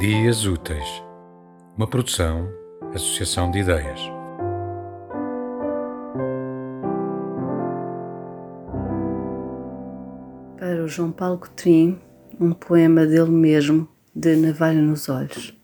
[0.00, 1.02] Dias Úteis,
[1.76, 2.48] uma produção,
[2.94, 4.00] associação de ideias.
[10.58, 12.00] Para o João Paulo Coutrin,
[12.40, 15.54] um poema dele mesmo, de Navalha nos Olhos.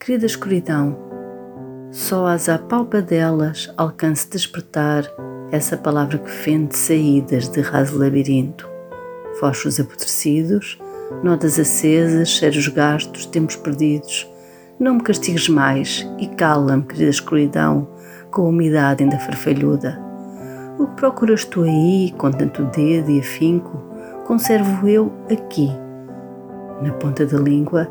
[0.00, 0.98] Querida escuridão,
[1.92, 5.04] só às apalpadelas alcance despertar
[5.52, 8.68] essa palavra que fende saídas de raso labirinto,
[9.38, 10.80] fosfos apodrecidos,
[11.22, 14.30] notas acesas, cheiros gastos, tempos perdidos.
[14.78, 17.88] Não me castigues mais e cala-me, querida escuridão,
[18.30, 20.02] com a umidade ainda farfalhuda.
[20.78, 23.80] O que procuras tu aí, com tanto dedo e afinco,
[24.26, 25.70] conservo eu aqui.
[26.82, 27.88] Na ponta da língua,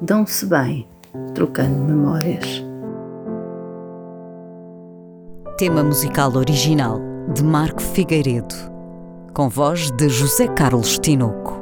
[0.00, 0.88] dão-se bem,
[1.34, 2.64] trocando memórias.
[5.58, 6.98] Tema musical original
[7.34, 8.54] de Marco Figueiredo,
[9.34, 11.61] com voz de José Carlos Tinoco.